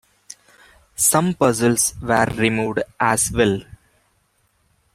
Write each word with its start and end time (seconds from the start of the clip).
Some 0.95 1.35
puzzles 1.35 1.93
were 2.01 2.25
removed 2.35 2.81
as 2.99 3.31
well. 3.31 3.61